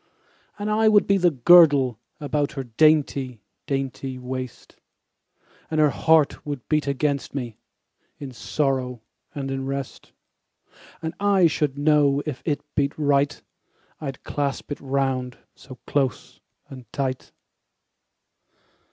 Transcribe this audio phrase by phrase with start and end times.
[0.57, 4.77] And I would be the girdle About her dainty dainty waist,
[5.69, 7.59] And her heart would beat against me,
[8.17, 9.03] In sorrow
[9.35, 10.11] and in rest:
[11.01, 13.39] 10 And I should know if it beat right,
[13.99, 17.31] I'd clasp it round so close and tight.